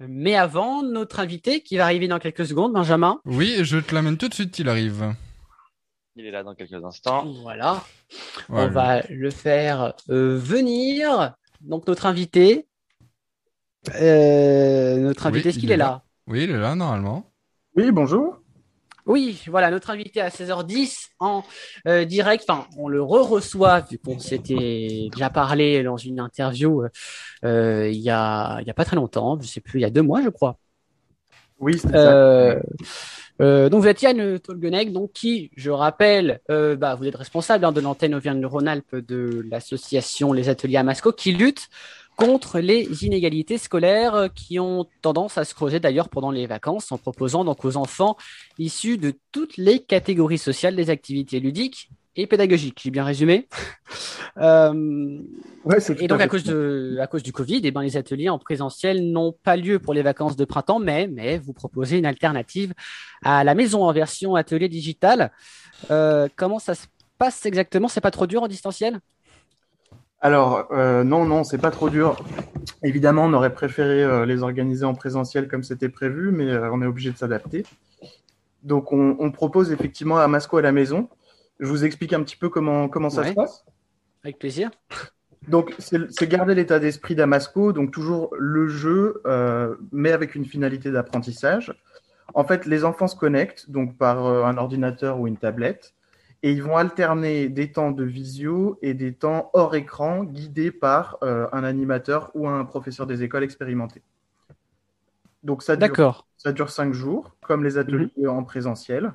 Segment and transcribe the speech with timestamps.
[0.00, 3.20] Mais avant, notre invité qui va arriver dans quelques secondes, Benjamin.
[3.24, 5.14] Oui, je te l'amène tout de suite, il arrive.
[6.14, 7.26] Il est là dans quelques instants.
[7.42, 7.82] Voilà.
[8.48, 11.34] On va le faire euh, venir.
[11.60, 12.66] Donc notre invité.
[14.00, 17.32] Euh, notre invité, est-ce qu'il est là Oui, il est là normalement.
[17.76, 18.37] Oui, bonjour.
[19.08, 21.42] Oui, voilà, notre invité à 16h10 en
[21.86, 22.44] euh, direct.
[22.46, 26.84] Enfin, on le re-reçoit vu qu'on s'était déjà parlé dans une interview
[27.44, 29.38] euh, il y a il y a pas très longtemps.
[29.40, 30.58] Je sais plus, il y a deux mois, je crois.
[31.58, 32.60] Oui, c'est ça.
[33.40, 37.64] Euh, donc vous êtes Yann Tolgeneg, donc qui, je rappelle, euh, bah, vous êtes responsable
[37.64, 41.68] hein, de l'antenne Auvergne-Rhône-Alpes de l'association Les Ateliers à Masco, qui lutte
[42.18, 46.90] contre les inégalités scolaires euh, qui ont tendance à se creuser d'ailleurs pendant les vacances
[46.90, 48.16] en proposant donc aux enfants
[48.58, 52.80] issus de toutes les catégories sociales des activités ludiques et pédagogiques.
[52.82, 53.46] J'ai bien résumé?
[54.38, 55.22] euh,
[55.64, 58.40] ouais, et donc à cause de à cause du Covid, eh ben les ateliers en
[58.40, 62.74] présentiel n'ont pas lieu pour les vacances de printemps, mais mais vous proposez une alternative
[63.22, 65.30] à la maison en version atelier digital.
[65.92, 67.86] Euh, comment ça se passe exactement?
[67.86, 69.00] C'est pas trop dur en distanciel?
[70.20, 72.16] Alors, euh, non, non, c'est pas trop dur.
[72.82, 76.82] Évidemment, on aurait préféré euh, les organiser en présentiel comme c'était prévu, mais euh, on
[76.82, 77.64] est obligé de s'adapter.
[78.64, 81.08] Donc, on, on, propose effectivement à Masco à la maison.
[81.60, 83.28] Je vous explique un petit peu comment, comment ça ouais.
[83.28, 83.64] se passe.
[84.24, 84.70] Avec plaisir.
[85.46, 89.22] Donc, c'est garder l'état d'esprit d'Amasco, donc toujours le jeu,
[89.92, 91.72] mais avec une finalité d'apprentissage.
[92.34, 95.94] En fait, les enfants se connectent donc par un ordinateur ou une tablette
[96.42, 101.18] et ils vont alterner des temps de visio et des temps hors écran guidés par
[101.22, 104.02] euh, un animateur ou un professeur des écoles expérimenté.
[105.42, 108.28] Donc ça dure, ça dure cinq jours, comme les ateliers mmh.
[108.28, 109.12] en présentiel.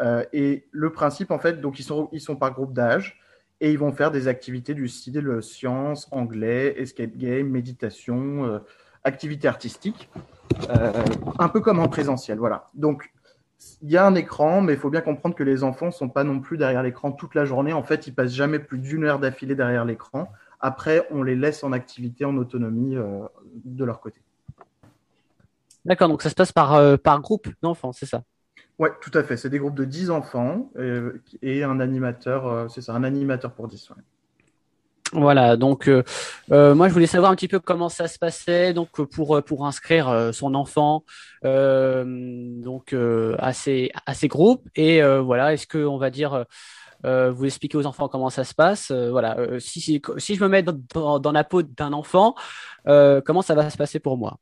[0.00, 3.20] Euh, et le principe, en fait, donc ils sont, ils sont par groupe d'âge
[3.60, 8.58] et ils vont faire des activités du style sciences, anglais, escape game, méditation, euh,
[9.04, 10.08] activités artistiques,
[10.70, 11.04] euh,
[11.38, 12.38] un peu comme en présentiel.
[12.38, 12.66] Voilà.
[12.74, 13.10] Donc
[13.82, 16.08] il y a un écran, mais il faut bien comprendre que les enfants ne sont
[16.08, 17.72] pas non plus derrière l'écran toute la journée.
[17.72, 20.32] En fait, ils passent jamais plus d'une heure d'affilée derrière l'écran.
[20.60, 23.20] Après, on les laisse en activité, en autonomie euh,
[23.64, 24.20] de leur côté.
[25.84, 28.22] D'accord, donc ça se passe par, euh, par groupe d'enfants, c'est ça?
[28.78, 29.36] Oui, tout à fait.
[29.36, 33.66] C'est des groupes de 10 enfants euh, et un animateur, c'est ça, un animateur pour
[33.66, 33.90] 10.
[33.90, 33.96] Ouais.
[35.12, 36.02] Voilà, donc euh,
[36.52, 39.66] euh, moi je voulais savoir un petit peu comment ça se passait donc pour pour
[39.66, 41.04] inscrire euh, son enfant
[41.42, 42.94] donc
[43.38, 44.68] à ces à ces groupes.
[44.74, 46.44] Et voilà est-ce que on va dire
[47.04, 50.62] vous expliquez aux enfants comment ça se passe voilà si, si, si je me mets
[50.62, 52.34] dans, dans, dans la peau d'un enfant
[52.84, 54.38] comment ça va se passer pour moi?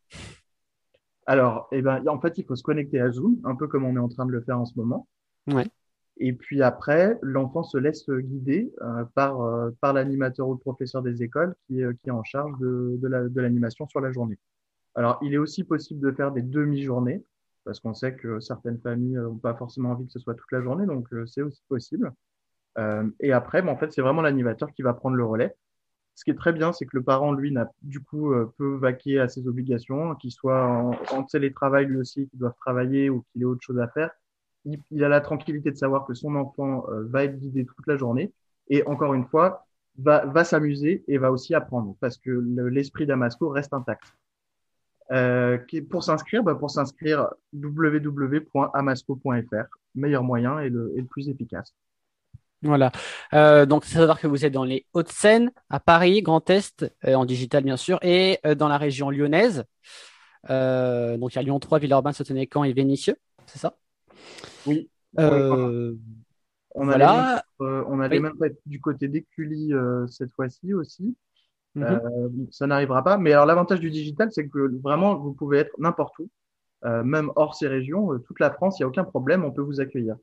[1.26, 3.94] Alors eh ben en fait il faut se connecter à Zoom un peu comme on
[3.94, 5.06] est en train de le faire en ce moment.
[5.46, 5.66] Ouais
[6.18, 11.02] et puis après, l'enfant se laisse guider euh, par, euh, par l'animateur ou le professeur
[11.02, 14.38] des écoles qui, euh, qui est en charge de, de l'animation la, sur la journée.
[14.94, 17.22] Alors, il est aussi possible de faire des demi-journées,
[17.64, 20.62] parce qu'on sait que certaines familles n'ont pas forcément envie que ce soit toute la
[20.62, 22.12] journée, donc c'est aussi possible.
[23.20, 25.54] et après, ben, en fait, c'est vraiment l'animateur qui va prendre le relais.
[26.14, 29.20] Ce qui est très bien, c'est que le parent, lui, n'a, du coup, peut vaquer
[29.20, 33.42] à ses obligations, qu'il soit en, en télétravail lui aussi, qu'il doit travailler ou qu'il
[33.42, 34.12] ait autre chose à faire
[34.90, 37.96] il a la tranquillité de savoir que son enfant euh, va être guidé toute la
[37.96, 38.32] journée
[38.68, 39.64] et encore une fois
[39.98, 42.30] va, s'amuser et va aussi apprendre parce que
[42.68, 44.04] l'esprit d'Amasco reste intact.
[45.12, 45.56] Euh,
[45.88, 51.72] pour s'inscrire, bah pour s'inscrire www.amasco.fr, meilleur moyen et le, plus efficace.
[52.62, 52.90] Voilà.
[53.32, 57.24] Euh, donc, c'est savoir que vous êtes dans les Hauts-de-Seine, à Paris, Grand Est, en
[57.24, 59.64] digital bien sûr, et dans la région lyonnaise.
[60.48, 63.14] donc, il y a Lyon 3, Villeurbanne, Sautenay-Camp et Vénissieux,
[63.46, 63.76] c'est ça?
[64.66, 64.90] Oui.
[65.18, 65.94] Euh,
[66.74, 67.42] on allait, voilà.
[67.62, 68.22] euh, on allait oui.
[68.22, 71.16] même être du côté d'Écully euh, cette fois-ci aussi.
[71.74, 72.50] Mm -hmm.
[72.50, 73.18] ça n'arrivera pas.
[73.18, 76.28] Mais alors l'avantage du digital, c'est que vraiment, vous pouvez être n'importe où,
[76.82, 79.80] même hors ces régions, toute la France, il n'y a aucun problème, on peut vous
[79.80, 80.16] accueillir.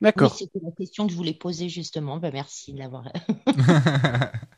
[0.00, 0.30] D'accord.
[0.32, 2.18] Oui, C'était la question que je voulais poser justement.
[2.18, 3.04] Ben, merci de l'avoir.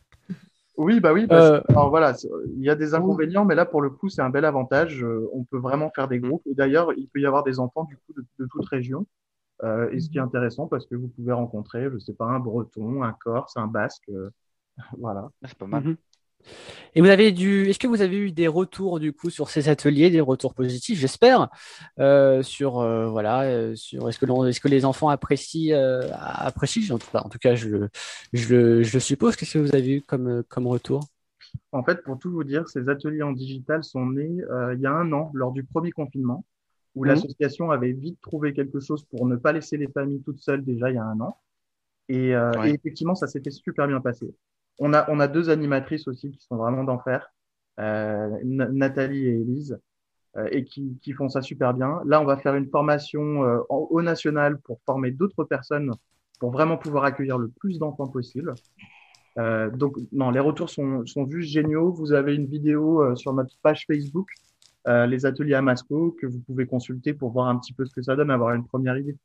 [0.78, 1.26] Oui, bah oui.
[1.26, 2.14] Bah alors voilà,
[2.56, 5.04] il y a des inconvénients, mais là pour le coup c'est un bel avantage.
[5.32, 6.46] On peut vraiment faire des groupes.
[6.46, 9.06] Et d'ailleurs, il peut y avoir des enfants du coup de, de toute région.
[9.64, 12.38] Euh, et ce qui est intéressant parce que vous pouvez rencontrer, je sais pas, un
[12.38, 14.30] Breton, un Corse, un Basque, euh,
[14.98, 15.30] voilà.
[15.44, 15.82] C'est pas mal.
[15.82, 15.96] Mm -hmm.
[16.94, 19.68] Et vous avez dû, est-ce que vous avez eu des retours du coup sur ces
[19.68, 21.48] ateliers, des retours positifs, j'espère,
[21.98, 25.76] euh, sur euh, voilà, euh, sur est-ce que est-ce que les enfants apprécient
[26.10, 27.86] apprécient en tout cas, en tout cas je
[28.32, 31.04] je, je suppose qu'est-ce que vous avez eu comme comme retour?
[31.72, 34.38] En fait, pour tout vous dire, ces ateliers en digital sont nés
[34.74, 36.44] il y a un an lors du premier confinement
[36.94, 37.08] où mmh.
[37.08, 40.90] l'association avait vite trouvé quelque chose pour ne pas laisser les familles toutes seules déjà
[40.90, 41.38] il y a un an.
[42.08, 42.70] Et, ouais.
[42.70, 44.34] et effectivement, ça s'était super bien passé.
[44.78, 47.32] On a, deux animatrices aussi qui sont vraiment d'enfer.
[47.80, 49.78] euh, Na- Nathalie et Élise,
[50.36, 52.00] euh, et qui, font ça super bien.
[52.06, 55.92] Là, on va faire une formation euh, au national pour former d'autres personnes
[56.40, 58.54] pour vraiment pouvoir accueillir le plus d'enfants possible.
[59.38, 61.92] Euh, donc, non, les retours sont, sont juste géniaux.
[61.92, 64.28] Vous avez une vidéo sur notre page Facebook,
[64.86, 68.02] les ateliers à Masco, que vous pouvez consulter pour voir un petit peu ce que
[68.02, 69.16] ça donne, avoir une première idée.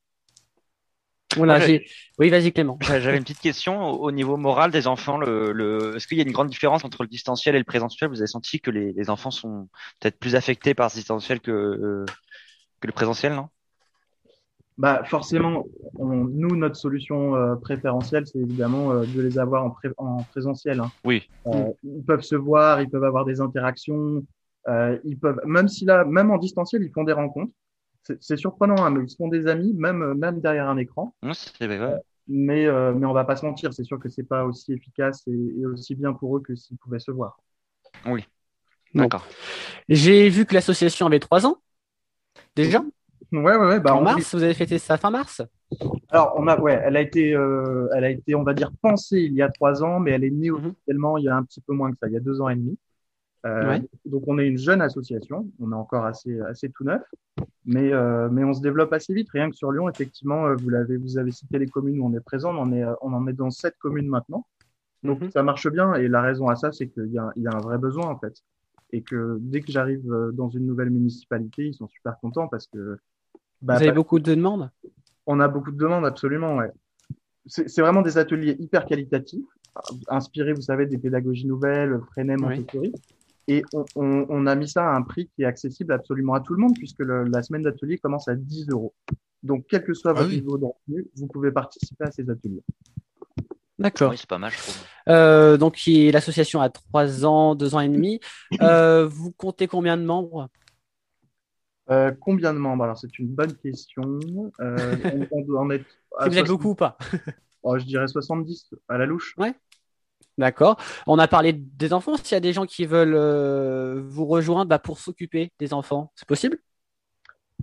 [1.37, 1.85] Voilà, Moi, j'ai...
[2.19, 2.77] Oui, vas-y Clément.
[2.81, 5.17] J'a- J'avais une petite question au au niveau moral des enfants.
[5.17, 5.95] Le, le...
[5.95, 8.09] Est-ce qu'il y a une grande différence entre le distanciel et le présentiel?
[8.09, 9.67] Vous avez senti que les, les enfants sont
[9.99, 12.05] peut-être plus affectés par ce distanciel que, euh,
[12.79, 13.47] que le présentiel, non?
[14.77, 15.65] Bah, forcément,
[15.99, 20.23] on- nous, notre solution euh, préférentielle, c'est évidemment euh, de les avoir en, pré- en
[20.23, 20.79] présentiel.
[20.79, 20.91] hein.
[21.03, 21.23] Oui.
[21.47, 24.25] Euh, Ils peuvent se voir, ils peuvent avoir des interactions,
[24.67, 27.53] euh, ils peuvent, même si là, même en distanciel, ils font des rencontres.
[28.19, 31.15] C'est surprenant, hein, mais ils se font des amis, même euh, même derrière un écran.
[31.21, 31.99] Vrai.
[32.27, 35.23] Mais euh, mais on va pas se mentir, c'est sûr que c'est pas aussi efficace
[35.27, 37.37] et, et aussi bien pour eux que s'ils pouvaient se voir.
[38.93, 39.03] Bon.
[39.03, 39.25] D'accord.
[39.89, 41.57] J'ai vu que l'association avait trois ans.
[42.55, 42.83] Déjà
[43.31, 43.79] Ouais, ouais, ouais.
[43.79, 45.41] Bah, En on- mars, vous avez fêté ça fin mars?
[46.09, 49.21] Alors, on a, ouais, elle a été, euh, elle a été, on va dire, pensée
[49.21, 50.57] il y a trois ans, mais elle est née Mhm.
[50.69, 52.49] officiellement il y a un petit peu moins que ça, il y a deux ans
[52.49, 52.77] et demi.
[53.45, 53.81] Euh, Ouais.
[54.05, 57.01] Donc, on est une jeune association, on est encore assez, assez tout neuf,
[57.65, 59.29] mais, euh, mais on se développe assez vite.
[59.31, 62.13] Rien que sur Lyon, effectivement, euh, vous l'avez, vous avez cité les communes où on
[62.13, 64.45] est présent, on en est, on en est dans sept communes maintenant.
[65.03, 65.31] Donc, Mhm.
[65.31, 67.51] ça marche bien, et la raison à ça, c'est qu'il y a, il y a
[67.53, 68.41] un vrai besoin, en fait.
[68.91, 72.97] Et que dès que j'arrive dans une nouvelle municipalité, ils sont super contents parce que,
[73.61, 74.69] bah, Vous avez beaucoup de demandes?
[75.25, 76.71] On a beaucoup de demandes, absolument, ouais.
[77.45, 79.43] C'est vraiment des ateliers hyper qualitatifs,
[80.07, 82.93] inspirés, vous savez, des pédagogies nouvelles, Freinet, Oui.
[83.47, 86.39] Et on, on, on a mis ça à un prix qui est accessible absolument à
[86.39, 88.93] tout le monde, puisque le- la semaine d'atelier commence à 10 euros.
[89.41, 90.35] Donc, quel que soit Ah votre oui.
[90.35, 92.63] niveau de revenu, vous pouvez participer à ces ateliers.
[93.79, 94.11] D'accord.
[94.11, 94.77] Oui, c'est pas mal, je trouve.
[95.09, 98.19] Euh, donc l'association a trois ans, deux ans et demi.
[98.61, 100.47] Euh, vous comptez combien de membres?
[101.89, 102.85] Euh, combien de membres?
[102.85, 104.03] Alors, c'est une bonne question.
[104.61, 104.95] Euh,
[105.31, 105.85] on, on doit en être
[106.21, 106.97] Si vous êtes 60 beaucoup ou pas
[107.63, 109.35] oh, je dirais 70 à la louche.
[110.37, 110.77] D'accord.
[111.07, 112.17] On a parlé des enfants.
[112.17, 116.11] S'il y a des gens qui veulent euh, vous rejoindre bah, pour s'occuper des enfants,
[116.15, 116.57] c'est possible?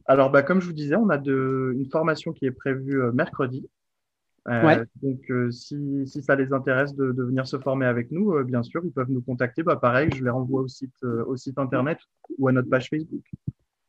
[0.06, 3.12] Alors, bah, comme je vous disais, on a de, une formation qui est prévue euh,
[3.12, 3.68] mercredi.
[4.48, 4.82] Euh, Ouais.
[5.02, 8.80] Donc, si, si ça les intéresse de, de venir se former avec nous, bien sûr,
[8.84, 9.62] ils peuvent nous contacter.
[9.62, 11.98] Bah, pareil, je les renvoie au site, au site internet
[12.38, 13.22] ou à notre page Facebook.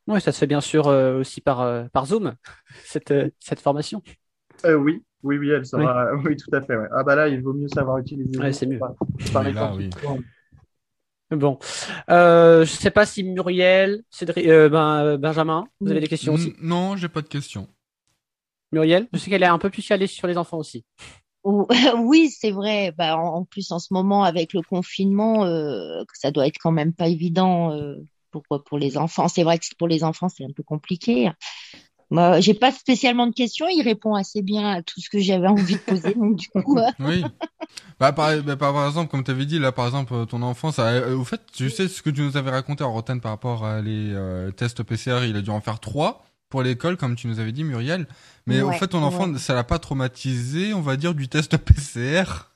[0.07, 2.33] Oui, ça se fait bien sûr aussi par, par Zoom,
[2.83, 4.03] cette, cette formation.
[4.65, 6.07] Euh, oui, oui, oui, elle sera.
[6.25, 6.75] Oui, tout à fait.
[6.75, 6.87] Ouais.
[6.95, 8.37] Ah bah là, il vaut mieux savoir utiliser.
[8.39, 8.79] Ouais, c'est mieux.
[8.79, 8.93] par-
[9.43, 9.89] là, oui.
[11.31, 11.57] Bon.
[12.09, 16.49] Euh, je sais pas si Muriel, Cédric, euh, ben, Benjamin, vous avez des questions aussi
[16.49, 17.69] N- Non, j'ai pas de questions.
[18.73, 20.83] Muriel, je sais qu'elle est un peu plus calée sur les enfants aussi.
[21.45, 21.67] Ou-
[22.03, 22.91] Oui, c'est vrai.
[22.97, 26.93] Bah, en, plus, en ce moment, avec le confinement, euh, ça doit être quand même
[26.93, 27.95] pas évident euh,
[28.31, 29.29] pour, pour les enfants.
[29.29, 31.31] C'est vrai que pour les enfants, c'est un peu compliqué.
[32.11, 33.67] Moi, j'ai pas spécialement de questions.
[33.69, 36.13] Il répond assez bien à tout ce que j'avais envie de poser.
[36.13, 37.23] Donc, du coup, euh, Oui.
[38.01, 40.71] Bah par, bah, par exemple, comme tu avais dit, là, par exemple, euh, ton enfant,
[40.71, 43.31] ça, euh, au fait, tu sais ce que tu nous avais raconté en rotaine par
[43.31, 47.15] rapport à les euh, tests PCR, il a dû en faire trois pour l'école, comme
[47.15, 48.07] tu nous avais dit, Muriel.
[48.45, 49.39] Mais au fait, ton enfant, ouais.
[49.39, 52.50] ça l'a pas traumatisé, on va dire, du test PCR.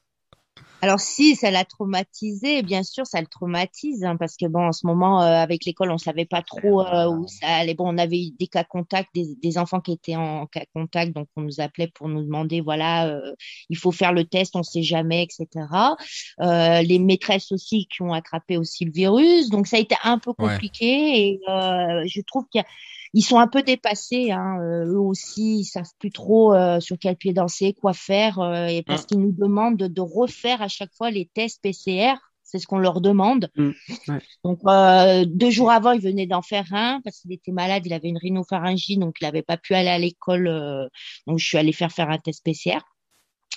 [0.86, 4.72] Alors si, ça l'a traumatisé, bien sûr, ça le traumatise, hein, parce que bon, en
[4.72, 7.74] ce moment, euh, avec l'école, on savait pas trop euh, où ça allait.
[7.74, 11.16] Bon, on avait eu des cas contacts, des, des enfants qui étaient en cas contact,
[11.16, 13.34] donc on nous appelait pour nous demander, voilà, euh,
[13.70, 15.96] il faut faire le test, on sait jamais, etc.
[16.42, 20.20] Euh, les maîtresses aussi qui ont attrapé aussi le virus, donc ça a été un
[20.20, 20.50] peu Ouais.
[20.52, 20.86] compliqué
[21.30, 22.68] et euh, je trouve qu'il y a
[23.16, 26.98] ils sont un peu dépassés, hein, euh, eux aussi, ils savent plus trop euh, sur
[27.00, 30.68] quel pied danser, quoi faire, euh, et parce qu'ils nous demandent de, de refaire à
[30.70, 32.16] chaque fois les tests PCR.
[32.44, 33.50] C'est ce qu'on leur demande.
[33.56, 33.72] Mm,
[34.10, 34.22] ouais.
[34.44, 37.94] Donc euh, deux jours avant, il venait d'en faire un parce qu'il était malade, il
[37.94, 40.48] avait une rhinopharyngite, donc il n'avait pas pu aller à l'école.
[40.48, 40.88] euh,
[41.28, 42.82] donc je suis allée faire faire un test PCR.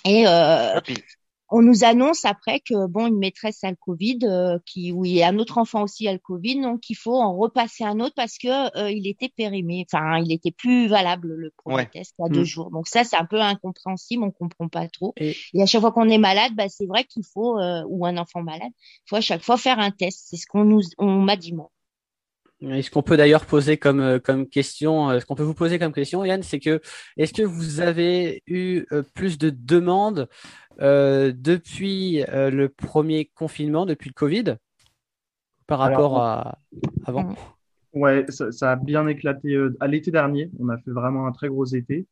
[0.07, 0.81] Et euh, Ah,
[1.51, 5.39] on nous annonce après que bon une maîtresse a le Covid, euh, qui oui un
[5.39, 8.77] autre enfant aussi a le Covid, donc il faut en repasser un autre parce que
[8.79, 11.91] euh, il était périmé, enfin il était plus valable le premier Ouais.
[11.93, 12.33] test il y a Mm.
[12.35, 12.71] deux jours.
[12.71, 15.15] Donc ça c'est un peu incompréhensible, on comprend pas trop.
[15.17, 18.05] Et- Et, à chaque fois qu'on est malade, bah c'est vrai qu'il faut euh, ou
[18.07, 20.27] un enfant malade, il faut à chaque fois faire un test.
[20.29, 21.71] C'est ce qu'on nous on m'a dit moi.
[22.61, 25.55] Et ce qu'on peut d'ailleurs poser comme, euh, comme question, euh, ce qu'on peut vous
[25.55, 26.81] poser comme question, Yann, c'est que
[27.17, 30.29] est-ce que vous avez eu euh, plus de demandes
[30.81, 34.57] euh, depuis euh, le premier confinement, depuis le Covid,
[35.69, 36.59] par Alors, rapport à
[37.05, 37.31] avant?
[37.31, 37.37] Mm.
[37.93, 40.51] Ouais, ça, ça a bien éclaté euh, à l'été dernier.
[40.59, 42.07] On a fait vraiment un très gros été.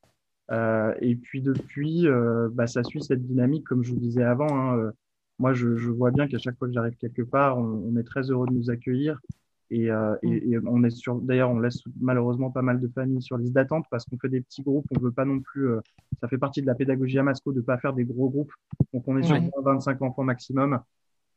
[0.53, 4.49] Euh, et puis depuis, euh, bah, ça suit cette dynamique, comme je vous disais avant.
[4.57, 4.93] hein, euh,
[5.39, 8.05] moi, je, je vois bien qu'à chaque fois que j'arrive quelque part, on, on est
[8.05, 9.21] très heureux de nous accueillir.
[9.71, 10.53] Et, euh, et, Mm.
[10.55, 13.85] et on est sur, d'ailleurs, on laisse malheureusement pas mal de familles sur liste d'attente
[13.91, 14.87] parce qu'on fait des petits groupes.
[14.97, 15.81] On veut pas non plus, euh,
[16.21, 18.53] ça fait partie de la pédagogie à Masco de pas faire des gros groupes.
[18.93, 19.41] Donc, on est sur Ouais.
[19.41, 20.81] moins 25 enfants maximum.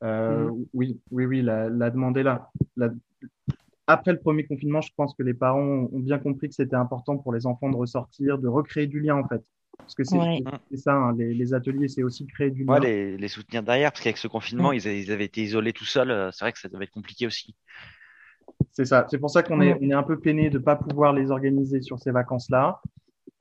[0.03, 2.49] Euh, Oui, oui, oui, la, la demande est là.
[2.77, 2.91] La-
[3.87, 7.17] Après le premier confinement, je pense que les parents ont bien compris que c'était important
[7.17, 9.41] pour les enfants de ressortir, de recréer du lien en fait.
[9.75, 10.43] Parce que c'est Ouais.
[10.75, 12.73] ça, hein, les, les ateliers, c'est aussi créer du lien.
[12.73, 16.11] Ouais, les, les soutenir derrière, parce qu'avec ce confinement, ils avaient été isolés tout seuls.
[16.11, 17.55] euh, C'est vrai que ça devait être compliqué aussi.
[18.71, 19.05] C'est ça.
[19.09, 21.31] C'est pour ça qu'on est, on est un peu peiné de ne pas pouvoir les
[21.31, 22.81] organiser sur ces vacances-là.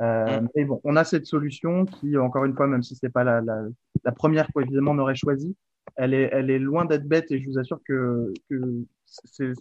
[0.00, 0.40] Euh.
[0.54, 3.40] Mais bon, on a cette solution qui, encore une fois, même si c'est pas la,
[3.40, 3.62] la,
[4.04, 5.56] la première qu'évidemment on aurait choisi,
[5.96, 9.52] elle est, elle est loin d'être bête et je vous assure que, que c'est,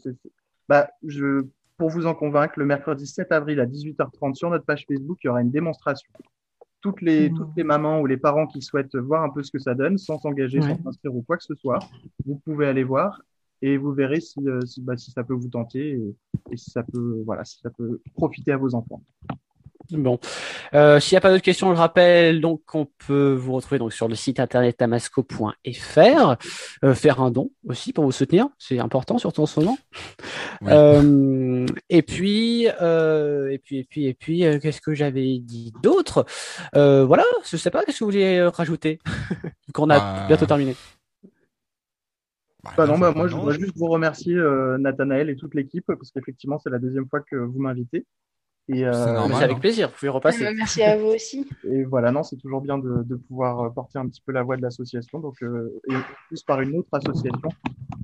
[0.69, 1.45] bah, je,
[1.77, 5.27] pour vous en convaincre, le mercredi 7 avril à 18h30 sur notre page Facebook, il
[5.27, 6.09] y aura une démonstration.
[6.81, 7.35] Toutes les, Mm.
[7.35, 9.97] toutes les mamans ou les parents qui souhaitent voir un peu ce que ça donne,
[9.97, 10.75] sans s'engager, Ouais.
[10.75, 11.79] sans s'inscrire ou quoi que ce soit,
[12.25, 13.19] vous pouvez aller voir
[13.61, 16.15] et vous verrez si, euh, si, bah, si ça peut vous tenter et,
[16.51, 19.01] et si ça peut, voilà, si ça peut profiter à vos enfants.
[19.91, 20.19] Bon,
[20.73, 23.93] euh, s'il n'y a pas d'autres questions, je rappelle donc qu'on peut vous retrouver donc
[23.93, 26.35] sur le site internet tamasco.fr,
[26.83, 29.77] euh, faire un don aussi pour vous soutenir, c'est important surtout en ce moment.
[30.61, 30.73] Ouais.
[30.73, 35.71] Euh, et puis, euh, et puis, et puis, et puis, euh, qu'est-ce que j'avais dit
[35.81, 36.25] d'autre?
[36.75, 38.99] Euh, Voilà, je sais pas, qu'est-ce que vous vouliez euh, rajouter
[39.73, 40.75] qu'on a Bah, bientôt terminé.
[42.63, 45.85] Bah, Bah non, bah, moi, je voudrais juste vous remercier, euh, Nathanaël et toute l'équipe,
[45.85, 48.05] parce qu'effectivement, c'est la deuxième fois que vous m'invitez.
[48.69, 49.37] Et, euh, normal.
[49.37, 49.59] C'est avec hein.
[49.59, 50.53] plaisir, vous pouvez repasser.
[50.53, 51.47] Merci à vous aussi.
[51.63, 54.43] et voilà, non, c'est toujours bien de, de pouvoir euh, porter un petit peu la
[54.43, 57.49] voix de l'association, donc euh, et en plus par une autre association.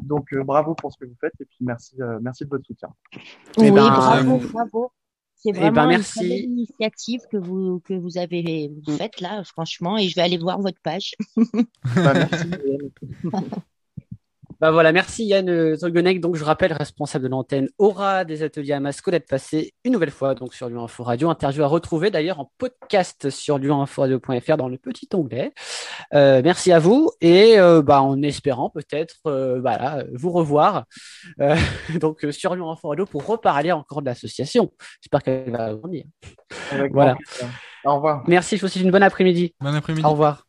[0.04, 2.66] Donc euh, bravo pour ce que vous faites et puis merci, euh, merci de votre
[2.66, 2.90] soutien.
[3.14, 3.18] Eh
[3.58, 4.92] Oui, ben, bravo, euh, bravo.
[5.36, 6.20] C'est eh ben, vraiment une merci.
[6.20, 10.38] très belle initiative que vous, que vous avez faite là, franchement, et je vais aller
[10.38, 11.16] voir votre page.
[11.36, 12.52] Bah, merci.
[14.64, 16.22] Bah voilà, merci Yann Tolgonek.
[16.22, 20.10] Donc je rappelle, responsable de l'antenne Aura des ateliers à Masco, d'être passé une nouvelle
[20.10, 21.30] fois donc sur Lyon Info Radio.
[21.30, 25.52] Interview à retrouver d'ailleurs en podcast sur lyonинforadio.fr dans le petit onglet.
[26.14, 30.86] Euh, merci à vous et euh, bah, en espérant peut-être euh, voilà, vous revoir
[31.42, 31.58] euh,
[32.00, 34.72] donc euh, sur Lyon Info Radio pour reparler encore de l'association.
[35.02, 36.06] J'espère qu'elle va grandir.
[36.94, 37.18] Voilà.
[37.84, 38.24] Au revoir.
[38.28, 39.54] Merci, je vous souhaite une bonne après-midi.
[39.60, 40.06] Bon après-midi.
[40.06, 40.43] Au revoir.